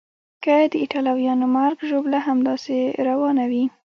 که 0.43 0.55
د 0.71 0.73
ایټالویانو 0.83 1.45
مرګ 1.57 1.77
ژوبله 1.89 2.19
همداسې 2.27 2.77
روانه 3.07 3.43
وي. 3.51 3.65